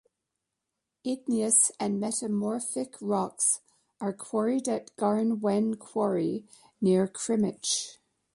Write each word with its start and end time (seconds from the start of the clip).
Igneous 1.03 1.71
and 1.79 1.99
metamorphic 1.99 2.95
rocks 3.01 3.59
are 3.99 4.13
quarried 4.13 4.67
at 4.67 4.95
Garn 4.97 5.41
Wen 5.41 5.75
quarry 5.75 6.47
near 6.81 7.07
Crymych. 7.07 7.97